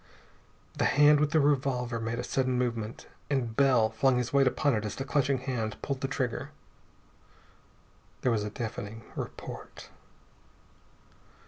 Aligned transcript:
The 0.79 0.85
hand 0.85 1.19
with 1.19 1.29
the 1.29 1.39
revolver 1.39 1.99
made 1.99 2.17
a 2.17 2.23
sudden 2.23 2.57
movement, 2.57 3.05
and 3.29 3.55
Bell 3.55 3.91
flung 3.91 4.17
his 4.17 4.33
weight 4.33 4.47
upon 4.47 4.73
it 4.73 4.83
as 4.83 4.95
the 4.95 5.05
clutching 5.05 5.37
hand 5.37 5.79
pulled 5.83 6.01
the 6.01 6.07
trigger. 6.07 6.49
There 8.21 8.31
was 8.31 8.43
a 8.43 8.49
deafening 8.49 9.03
report.... 9.15 9.91